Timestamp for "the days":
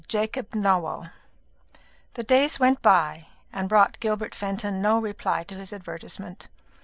2.15-2.59